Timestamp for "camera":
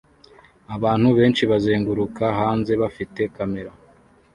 3.35-3.71